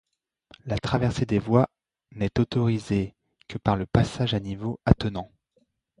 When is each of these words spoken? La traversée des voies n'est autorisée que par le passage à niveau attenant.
La 0.65 0.79
traversée 0.79 1.27
des 1.27 1.37
voies 1.37 1.69
n'est 2.13 2.39
autorisée 2.39 3.13
que 3.47 3.59
par 3.59 3.75
le 3.77 3.85
passage 3.85 4.33
à 4.33 4.39
niveau 4.39 4.79
attenant. 4.83 5.31